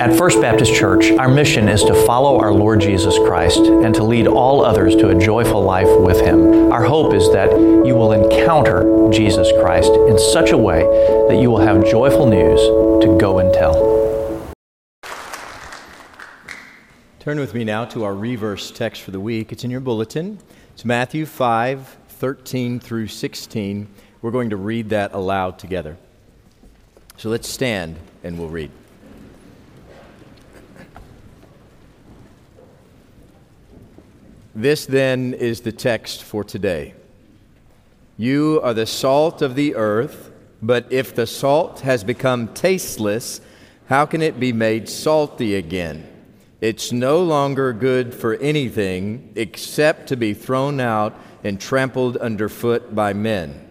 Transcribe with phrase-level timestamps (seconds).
[0.00, 4.04] At First Baptist Church, our mission is to follow our Lord Jesus Christ and to
[4.04, 6.70] lead all others to a joyful life with Him.
[6.70, 10.82] Our hope is that you will encounter Jesus Christ in such a way
[11.28, 12.60] that you will have joyful news
[13.02, 14.54] to go and tell.
[17.18, 19.50] Turn with me now to our Re:Verse text for the week.
[19.50, 20.38] It's in your bulletin.
[20.74, 23.88] It's Matthew 5 13 through 16.
[24.22, 25.96] We're going to read that aloud together.
[27.16, 28.70] So let's stand and we'll read.
[34.58, 36.94] This then is the text for today.
[38.16, 43.40] You are the salt of the earth, but if the salt has become tasteless,
[43.86, 46.08] how can it be made salty again?
[46.60, 53.12] It's no longer good for anything except to be thrown out and trampled underfoot by
[53.12, 53.64] men.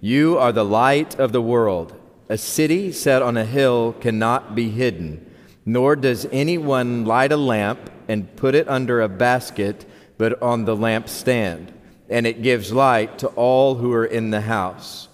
[0.00, 1.94] You are the light of the world.
[2.28, 5.32] A city set on a hill cannot be hidden,
[5.64, 9.84] nor does anyone light a lamp and put it under a basket
[10.18, 11.68] but on the lampstand,
[12.08, 15.08] and it gives light to all who are in the house.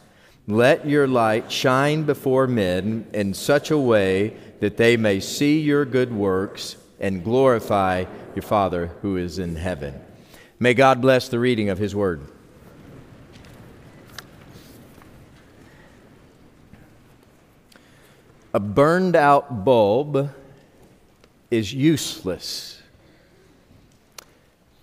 [0.47, 5.85] Let your light shine before men in such a way that they may see your
[5.85, 10.01] good works and glorify your Father who is in heaven.
[10.59, 12.23] May God bless the reading of his word.
[18.55, 20.31] A burned out bulb
[21.51, 22.81] is useless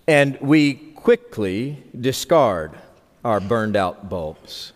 [0.06, 2.72] and we quickly discard
[3.24, 4.72] our burned out bulbs.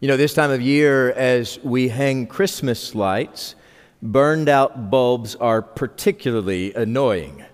[0.00, 3.54] You know, this time of year, as we hang Christmas lights,
[4.02, 7.44] burned out bulbs are particularly annoying,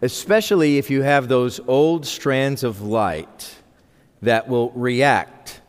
[0.00, 3.54] especially if you have those old strands of light
[4.20, 5.60] that will react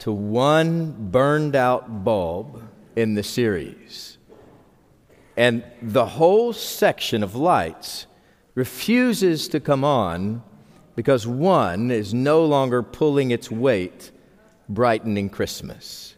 [0.00, 2.62] to one burned out bulb
[2.96, 4.18] in the series.
[5.36, 8.06] And the whole section of lights
[8.60, 10.42] refuses to come on
[10.94, 14.10] because one is no longer pulling its weight
[14.68, 16.14] brightening Christmas.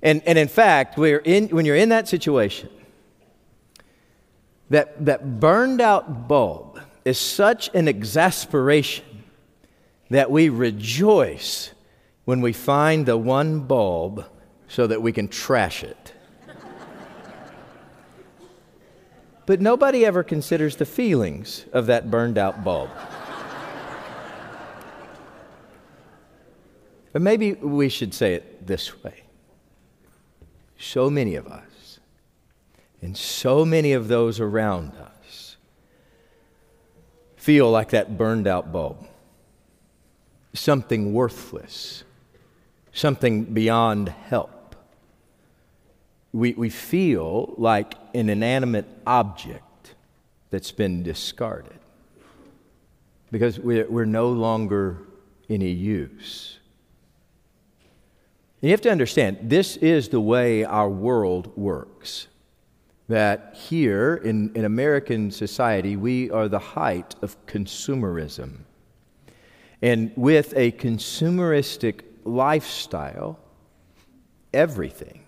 [0.00, 2.70] And, and in fact, we're in, when you're in that situation,
[4.70, 9.04] that, that burned out bulb is such an exasperation
[10.08, 11.74] that we rejoice
[12.24, 14.24] when we find the one bulb
[14.68, 16.14] so that we can trash it.
[19.46, 22.90] But nobody ever considers the feelings of that burned out bulb.
[27.12, 29.24] but maybe we should say it this way.
[30.78, 32.00] So many of us,
[33.02, 35.56] and so many of those around us,
[37.36, 39.06] feel like that burned out bulb.
[40.52, 42.04] Something worthless,
[42.92, 44.59] something beyond help
[46.32, 49.94] we, we feel like an inanimate object
[50.50, 51.78] that's been discarded
[53.30, 54.98] because we're, we're no longer
[55.48, 56.58] any use.
[58.60, 62.26] And you have to understand, this is the way our world works.
[63.08, 68.58] That here in, in American society, we are the height of consumerism.
[69.82, 73.40] And with a consumeristic lifestyle,
[74.52, 75.24] everything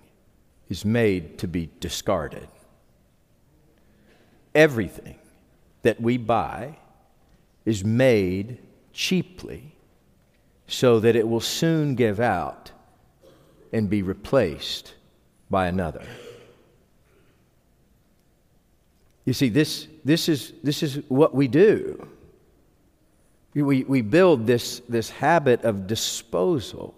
[0.72, 2.48] is made to be discarded.
[4.54, 5.18] Everything
[5.82, 6.78] that we buy
[7.66, 8.56] is made
[8.94, 9.76] cheaply
[10.66, 12.70] so that it will soon give out
[13.70, 14.94] and be replaced
[15.50, 16.06] by another.
[19.26, 22.08] You see, this, this, is, this is what we do.
[23.52, 26.94] We, we build this, this habit of disposal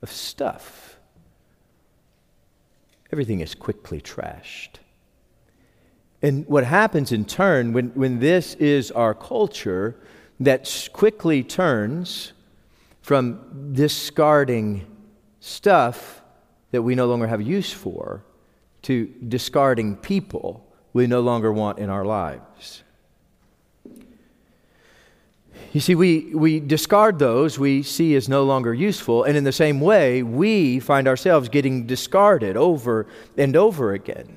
[0.00, 0.96] of stuff
[3.12, 4.78] everything is quickly trashed.
[6.22, 9.96] And what happens in turn, when, when this is our culture
[10.38, 12.32] that quickly turns
[13.00, 14.86] from discarding
[15.40, 16.22] stuff
[16.70, 18.24] that we no longer have use for
[18.82, 22.82] to discarding people we no longer want in our lives.
[25.72, 29.52] You see, we, we discard those we see as no longer useful, and in the
[29.52, 33.06] same way, we find ourselves getting discarded over
[33.36, 34.36] and over again.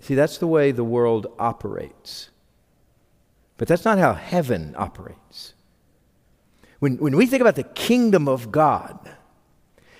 [0.00, 2.30] See, that's the way the world operates.
[3.56, 5.54] But that's not how heaven operates.
[6.80, 8.98] When, when we think about the kingdom of God,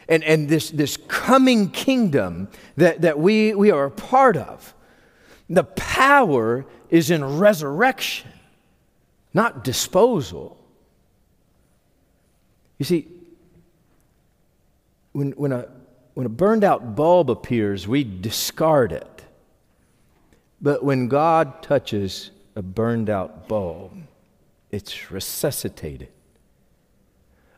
[0.09, 4.75] and, and this, this coming kingdom that, that we, we are a part of,
[5.49, 8.31] the power is in resurrection,
[9.35, 10.59] not disposal.
[12.79, 13.09] You see,
[15.13, 15.69] when, when, a,
[16.15, 19.23] when a burned out bulb appears, we discard it.
[20.61, 23.93] But when God touches a burned out bulb,
[24.71, 26.09] it's resuscitated.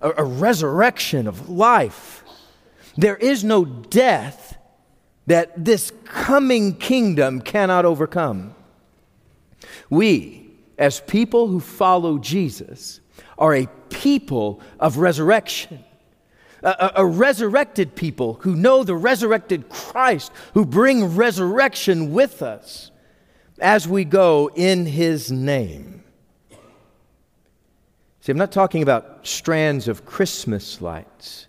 [0.01, 2.25] A, a resurrection of life.
[2.97, 4.57] There is no death
[5.26, 8.55] that this coming kingdom cannot overcome.
[9.88, 13.00] We, as people who follow Jesus,
[13.38, 15.85] are a people of resurrection.
[16.62, 22.91] A, a, resurrected people who know the resurrected Christ, who bring resurrection with us
[23.59, 26.03] as we go in his name.
[28.21, 31.49] See, I'm not talking about strands of Christmas lights.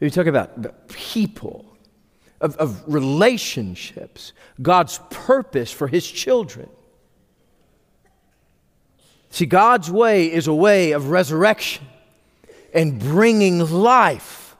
[0.00, 1.73] We talk about people,
[2.44, 6.68] of, of relationships, God's purpose for his children.
[9.30, 11.86] See, God's way is a way of resurrection
[12.74, 14.56] and bringing life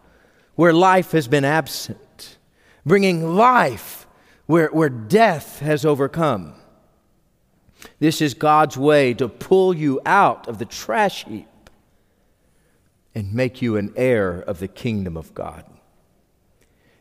[0.54, 2.38] where life has been absent,
[2.86, 4.06] bringing life
[4.46, 6.54] where, where death has overcome.
[7.98, 11.48] This is God's way to pull you out of the trash heap
[13.14, 15.64] and make you an heir of the kingdom of God.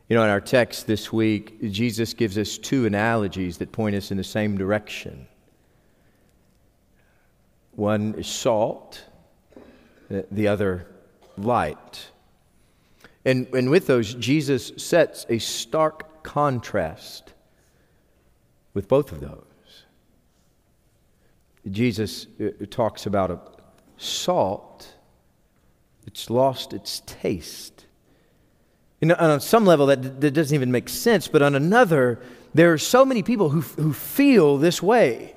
[0.08, 4.12] You know, in our text this week, Jesus gives us two analogies that point us
[4.12, 5.28] in the same direction.
[7.72, 9.04] One is salt,
[10.10, 10.88] the other
[11.38, 12.10] light.
[13.26, 17.34] And, and with those, Jesus sets a stark contrast
[18.74, 19.44] with both of those.
[21.72, 23.40] Jesus uh, talks about a
[23.98, 24.94] salt
[26.06, 27.83] it's lost its taste.
[29.04, 32.22] You know, on some level, that, that doesn't even make sense, but on another,
[32.54, 35.36] there are so many people who, who feel this way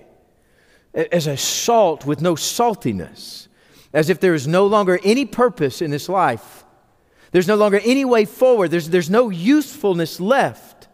[0.95, 3.49] as a salt with no saltiness,
[3.93, 6.65] as if there is no longer any purpose in this life.
[7.33, 10.87] There's no longer any way forward, there's, there's no usefulness left.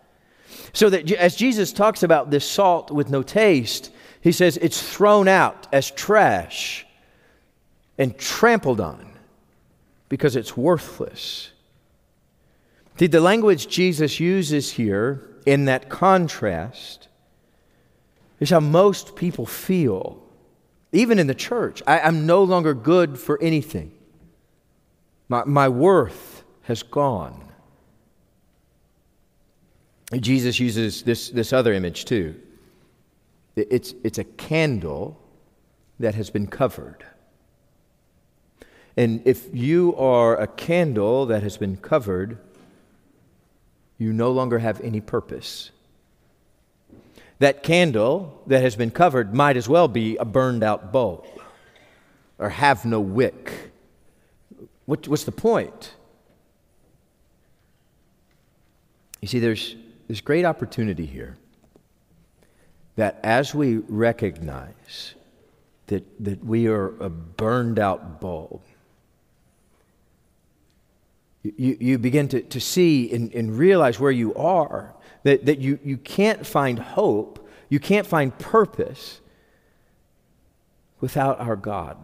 [0.73, 3.93] So that as Jesus talks about this salt with no taste,
[4.23, 6.87] he says it's thrown out as trash
[7.99, 9.13] and trampled on
[10.09, 11.53] because it's worthless.
[12.99, 17.09] See, the language Jesus uses here in that contrast
[18.39, 20.23] is how most people feel,
[20.93, 21.83] even in the church.
[21.87, 23.93] I, am no longer good for anything,
[25.29, 27.49] my, my worth has gone.
[30.21, 32.35] Jesus uses this, this other image too.
[33.56, 35.19] It's, it's a candle
[35.99, 37.05] that has been covered.
[38.97, 42.38] And if you are a candle that has been covered,
[44.02, 45.70] you no longer have any purpose.
[47.38, 51.26] That candle that has been covered might as well be a burned out bulb
[52.38, 53.72] or have no wick.
[54.87, 55.94] What, what's the point?
[59.20, 59.76] You see, there's,
[60.08, 61.37] there's great opportunity here
[62.96, 65.14] that as we recognize
[65.87, 68.62] that, that we are a burned out bulb,
[71.43, 74.94] you, you begin to, to see and, and realize where you are,
[75.25, 79.21] that, that you, you can't find hope, you can't find purpose
[81.00, 81.97] without our God.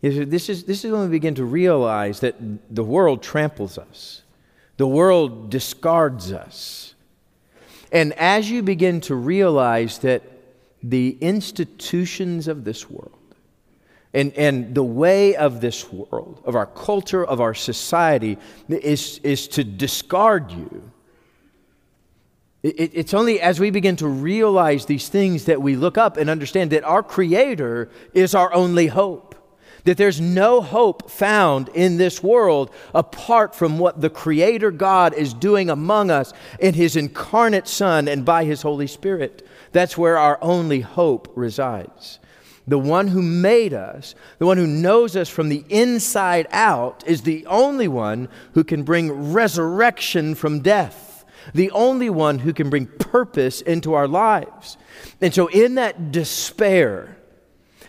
[0.00, 2.36] This is, this is when we begin to realize that
[2.74, 4.22] the world tramples us,
[4.76, 6.92] the world discards us
[7.92, 10.22] and as you begin to realize that
[10.82, 13.16] the institutions of this world
[14.14, 18.38] and, and the way of this world, of our culture, of our society,
[18.68, 20.90] is, is to discard you.
[22.62, 26.28] It, it's only as we begin to realize these things that we look up and
[26.28, 29.32] understand that our Creator is our only hope
[29.84, 35.34] that there's no hope found in this world apart from what the Creator God is
[35.34, 39.46] doing among us in His incarnate Son and by His Holy Spirit.
[39.72, 42.18] That's where our only hope resides.
[42.66, 47.22] The one who made us, the one who knows us from the inside out, is
[47.22, 52.86] the only one who can bring resurrection from death, the only one who can bring
[52.86, 54.76] purpose into our lives.
[55.20, 57.16] And so, in that despair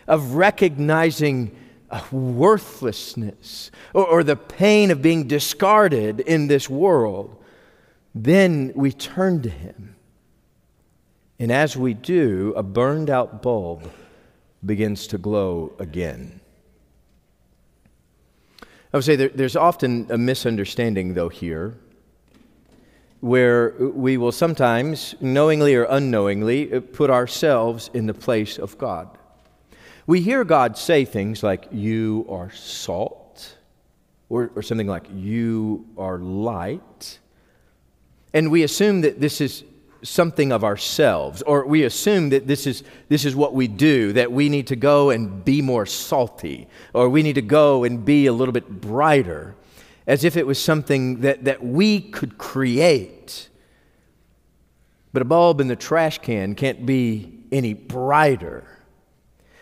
[0.07, 1.55] of recognizing
[2.11, 7.43] worthlessness or, or the pain of being discarded in this world,
[8.15, 9.95] then we turn to Him.
[11.37, 13.87] And as we do, a burned out bulb
[14.65, 16.39] begins to glow again.
[18.93, 21.77] I would say there, there's often a misunderstanding, though, here,
[23.21, 29.17] where we will sometimes, knowingly or unknowingly, uh, put ourselves in the place of God.
[30.05, 33.55] We hear God say things like, You are salt,
[34.29, 37.19] or, or something like, You are light.
[38.33, 39.63] And we assume that this is
[40.03, 44.31] something of ourselves, or we assume that this is, this is what we do, that
[44.31, 48.27] we need to go and be more salty, or we need to go and be
[48.27, 49.55] a little bit brighter,
[50.05, 53.49] as if it was something that, that we could create.
[55.13, 58.65] But a bulb in the trash can can't be any brighter.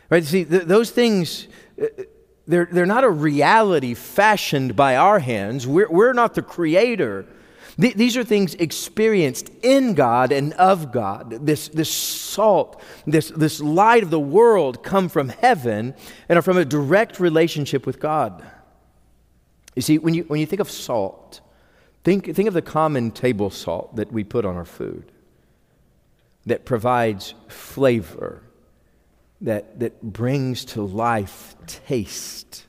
[0.09, 0.23] Right?
[0.23, 1.47] See, th- those things,
[1.81, 1.87] uh,
[2.47, 5.67] they're, they're not a reality fashioned by our hands.
[5.67, 7.25] We're, we're not the creator
[7.79, 11.45] Th- these are things experienced in God and of God.
[11.45, 15.93] This, this salt, this, this light of the world come from heaven
[16.27, 18.43] and are from a direct relationship with God.
[19.75, 21.41] You see, when you, when you think of salt,
[22.03, 25.11] think, think of the common table salt that we put on our food
[26.45, 28.43] that provides flavor,
[29.41, 32.65] that, that brings to life taste.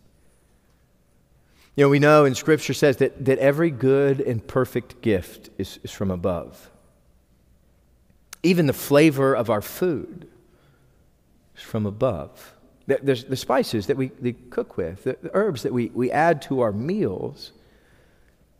[1.74, 5.78] You know, we know in Scripture says that, that every good and perfect gift is,
[5.82, 6.70] is from above.
[8.42, 10.28] Even the flavor of our food
[11.56, 12.54] is from above.
[12.86, 14.08] There's the spices that we,
[14.50, 17.52] cook with, the, the herbs that we, we add to our meals.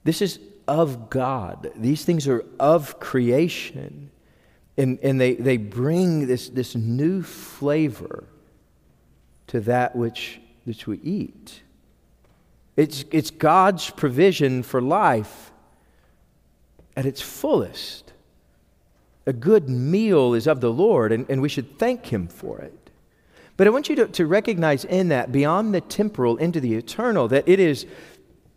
[0.05, 1.71] This is of God.
[1.77, 4.11] These things are of creation.
[4.79, 8.25] And, and they, they bring this, this new flavor
[9.49, 11.61] to that which, which we eat.
[12.83, 15.53] It's, it's God's provision for life
[16.97, 18.13] at its fullest.
[19.25, 22.91] A good meal is of the Lord, and, and we should thank Him for it.
[23.57, 27.29] But I want you to, to recognize in that, beyond the temporal into the eternal,
[27.29, 27.87] that it is,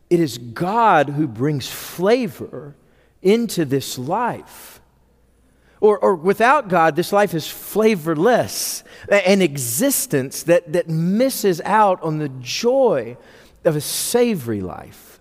[0.10, 2.74] it is God who brings flavor
[3.22, 4.82] into this life.
[5.80, 12.18] Or, or without God, this life is flavorless, an existence that, that misses out on
[12.18, 13.18] the joy
[13.66, 15.20] of a savory life.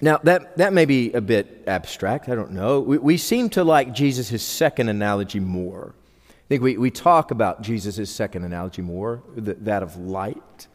[0.00, 2.28] Now, that, that may be a bit abstract.
[2.28, 2.80] I don't know.
[2.80, 5.94] We, we seem to like Jesus' second analogy more.
[6.28, 10.66] I think we, we talk about Jesus' second analogy more, the, that of light.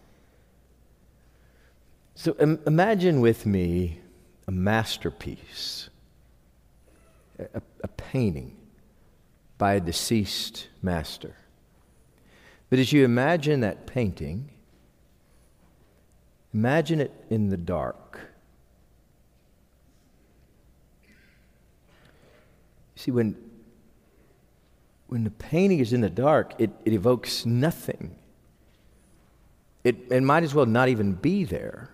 [2.16, 4.00] So Im- imagine with me
[4.48, 5.90] a masterpiece,
[7.40, 8.58] a, a painting
[9.58, 11.36] by a deceased master.
[12.72, 14.50] But as you imagine that painting,
[16.54, 18.20] Imagine it in the dark.
[21.04, 21.10] You
[22.96, 23.38] see, when,
[25.08, 28.16] when the painting is in the dark, it, it evokes nothing.
[29.84, 31.90] It, it might as well not even be there.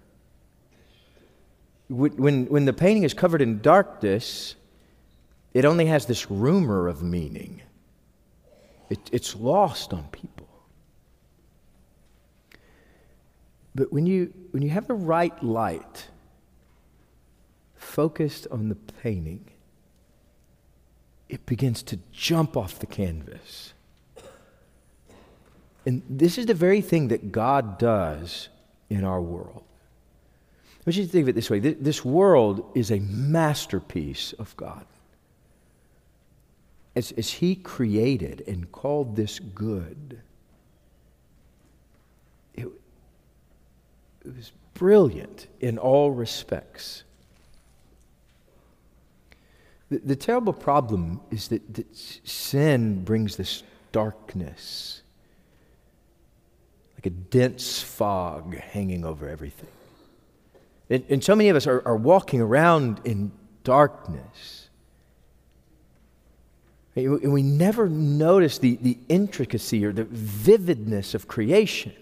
[1.89, 4.55] When, when the painting is covered in darkness,
[5.53, 7.61] it only has this rumor of meaning.
[8.89, 10.46] It, it's lost on people.
[13.77, 16.07] But when you, when you have the right light
[17.75, 19.51] focused on the painting,
[21.29, 23.73] it begins to jump off the canvas.
[25.85, 28.49] And this is the very thing that God does
[28.89, 29.63] in our world.
[30.63, 34.57] I want you to think of it this way this world is a masterpiece of
[34.57, 34.87] God.
[36.95, 40.19] As, as He created and called this good,
[42.55, 42.67] it
[44.35, 47.03] was brilliant in all respects.
[49.89, 55.01] The, the terrible problem is that, that sin brings this darkness,
[56.95, 59.69] like a dense fog hanging over everything.
[60.89, 63.31] And, and so many of us are, are walking around in
[63.63, 64.69] darkness.
[66.95, 71.93] And we never notice the, the intricacy or the vividness of creation.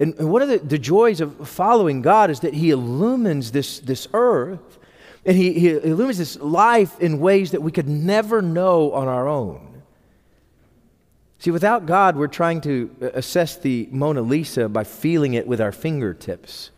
[0.00, 4.08] And, one of the, the joys of following God is that He illumines this, this
[4.12, 4.78] earth
[5.24, 9.28] and he, he illumines this life in ways that we could never know on our
[9.28, 9.82] own.
[11.38, 15.60] See, without God, we're trying to uh, assess the Mona Lisa by feeling it with
[15.60, 16.70] our fingertips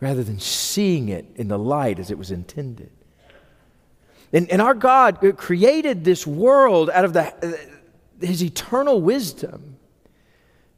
[0.00, 2.90] rather than seeing it in the light as it was intended.
[4.32, 9.77] And, and our God created this world out of the, uh, his eternal wisdom.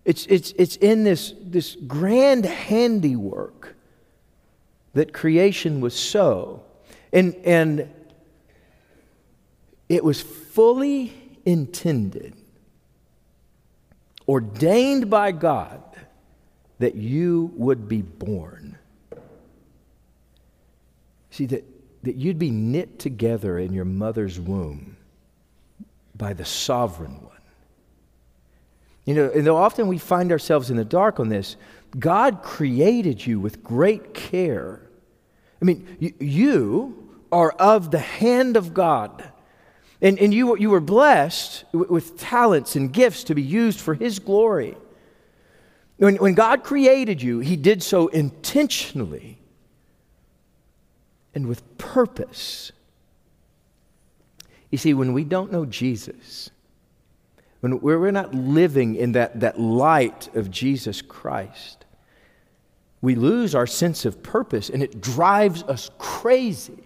[0.04, 3.76] It's, it's, it's in this, this grand handiwork
[4.94, 6.62] that creation was so.
[7.12, 7.88] And, and
[9.88, 11.12] it was fully
[11.44, 12.34] intended,
[14.28, 15.82] ordained by God,
[16.78, 18.78] that you would be born.
[21.30, 21.64] See, that,
[22.04, 24.96] that you'd be knit together in your mother's womb
[26.16, 27.29] by the sovereign one.
[29.10, 31.56] You know, and often we find ourselves in the dark on this,
[31.98, 34.88] God created you with great care.
[35.60, 39.28] I mean, you, you are of the hand of God.
[40.00, 44.20] And, and you, you were blessed with talents and gifts to be used for His
[44.20, 44.76] glory.
[45.96, 49.38] When, when God created you, He did so intentionally
[51.34, 52.70] and with purpose.
[54.70, 56.50] You see, when we don't know Jesus,
[57.60, 61.84] when we're not living in that, that light of Jesus Christ,
[63.02, 66.84] we lose our sense of purpose and it drives us crazy.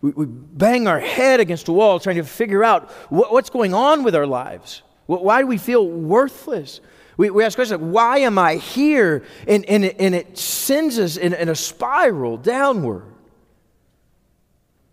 [0.00, 3.74] We, we bang our head against a wall trying to figure out what, what's going
[3.74, 4.82] on with our lives.
[5.06, 6.80] Why do we feel worthless?
[7.16, 9.24] We, we ask questions like, why am I here?
[9.46, 13.04] And, and, and it sends us in, in a spiral downward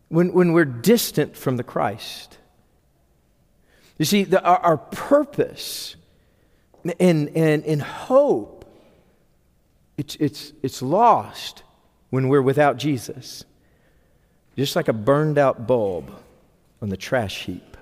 [0.10, 2.38] when, when we're distant from the Christ.
[3.98, 5.96] You see, the, our, our purpose
[7.00, 8.66] and, and, and hope,
[9.98, 11.64] it's, it's, it's lost
[12.12, 13.44] when we're without Jesus.
[14.56, 16.12] Just like a burned out bulb
[16.82, 17.78] on the trash heap.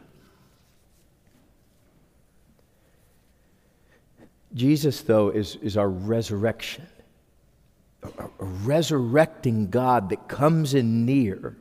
[4.54, 6.88] Jesus, though, is, is our resurrection,
[8.04, 8.08] a,
[8.40, 11.58] a resurrecting God that comes in near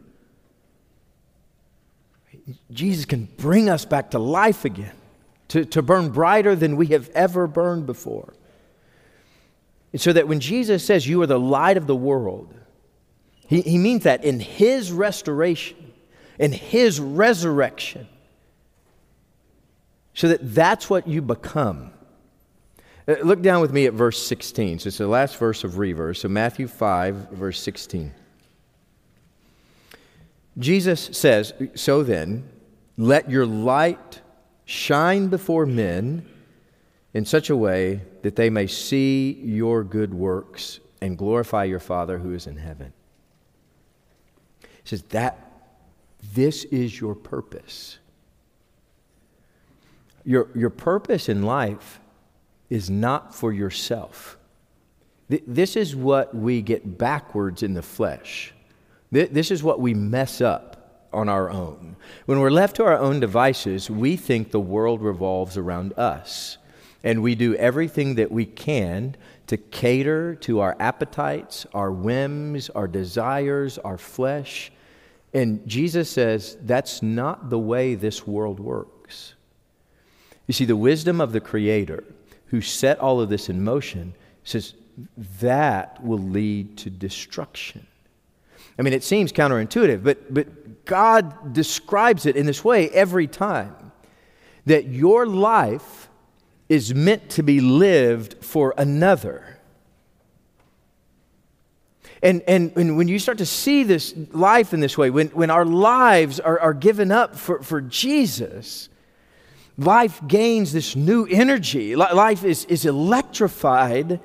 [2.71, 4.95] Jesus can bring us back to life again,
[5.49, 8.35] to, to burn brighter than we have ever burned before.
[9.93, 12.55] And so that when Jesus says, You are the light of the world,
[13.47, 15.93] he, he means that in His restoration,
[16.39, 18.09] in His resurrection,
[20.15, 21.93] so that that's what you become.
[23.07, 24.81] Uh, look down with me at verse 16.
[24.81, 26.21] So it's the last verse of Re:Verse.
[26.21, 28.13] So Matthew 5, verse 16.
[30.59, 32.49] Jesus says, So then,
[32.97, 34.21] let your light
[34.65, 36.27] shine before men
[37.13, 42.19] in such a way that they may see your good works and glorify your Father
[42.19, 42.93] who is in heaven.
[44.63, 45.39] He says that
[46.33, 47.99] this is your purpose.
[50.25, 52.01] Your, your purpose in life
[52.71, 54.39] is not for yourself.
[55.29, 58.55] This is what we get backwards in the flesh.
[59.15, 61.95] This is what we mess up on our own.
[62.27, 66.59] When we're left to our own devices, we think the world revolves around us.
[67.05, 69.15] And we do everything that we can
[69.47, 74.73] to cater to our appetites, our whims, our desires, our flesh.
[75.33, 79.35] And Jesus says that's not the way this world works.
[80.49, 82.03] You see, the wisdom of the Creator
[82.47, 84.75] who set all of this in motion says
[85.41, 87.87] that will lead to destruction.
[88.79, 93.93] I mean, it seems counterintuitive, but, but God describes it in this way every time
[94.67, 96.09] that your life
[96.69, 99.59] is meant to be lived for another.
[102.23, 105.51] And, and, and when you start to see this life in this way, when, when
[105.51, 108.89] our lives are, are given up for, for Jesus,
[109.77, 111.95] life gains this new energy.
[111.95, 114.21] Life is, is electrified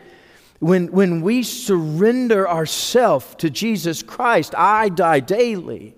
[0.60, 5.96] when, when we surrender ourselves to Jesus Christ, I die daily.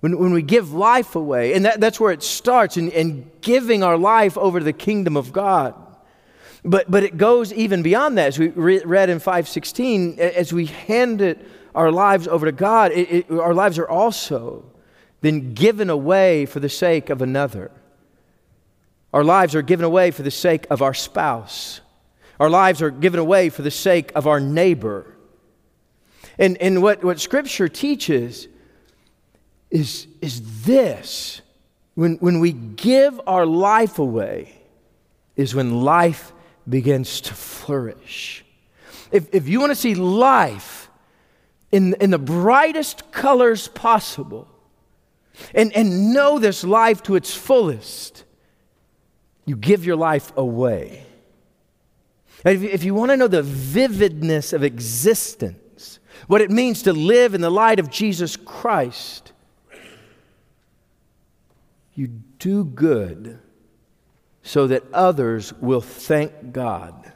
[0.00, 3.82] When, when we give life away, and that, that's where it starts, in, in giving
[3.82, 5.74] our life over to the kingdom of God.
[6.62, 10.66] But, but it goes even beyond that, as we re- read in 516, as we
[10.66, 14.64] hand it, our lives over to God, it, it, our lives are also
[15.22, 17.70] then given away for the sake of another.
[19.14, 21.80] Our lives are given away for the sake of our spouse
[22.38, 25.06] our lives are given away for the sake of our neighbor.
[26.38, 28.48] And, and what, what Scripture teaches
[29.70, 31.40] is, is this
[31.94, 34.52] when, when we give our life away,
[35.34, 36.32] is when life
[36.68, 38.44] begins to flourish.
[39.10, 40.90] If, if you want to see life
[41.72, 44.48] in, in the brightest colors possible
[45.54, 48.24] and, and know this life to its fullest,
[49.44, 51.04] you give your life away.
[52.46, 57.40] If you, want to know the vividness of existence, what it means to live in
[57.40, 59.32] the light of Jesus Christ,
[61.94, 62.06] you
[62.38, 63.40] do good
[64.42, 67.12] so that others will thank God.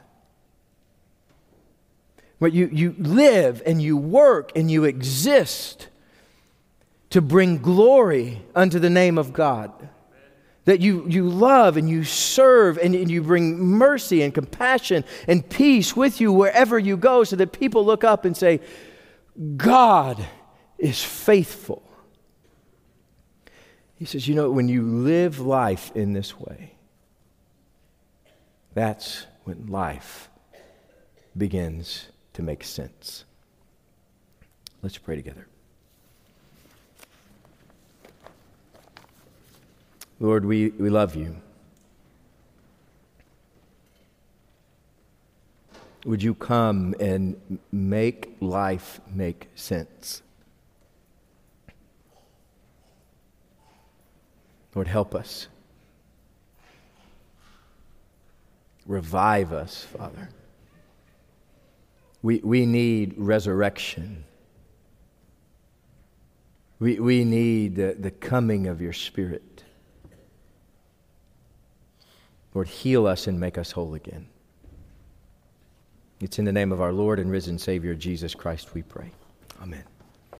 [2.41, 5.87] But you, you live and you work and you exist
[7.11, 9.71] to bring glory unto the name of God
[10.65, 15.47] that you, you love and you serve and, and you bring mercy and compassion and
[15.49, 18.59] peace with you wherever you go so that people look up and say,
[19.57, 20.23] God
[20.77, 21.83] is faithful.
[23.95, 26.73] He says, You know, when you live life in this way,
[28.73, 30.29] that's when life
[31.37, 33.25] begins to make sense.
[34.81, 35.47] Let's pray together.
[40.21, 41.35] Lord, we, we love you.
[46.05, 50.21] Would you come and make life make sense?
[54.75, 55.47] Lord, help us.
[58.85, 60.29] Revive us, Father.
[62.21, 64.25] We, we need resurrection.
[66.77, 69.50] We, we need the, the coming of your Spirit.
[72.53, 74.27] Lord, heal us and make us whole again.
[76.19, 79.11] It's in the name of our Lord and risen Savior, Jesus Christ, we pray.
[79.61, 79.83] Amen.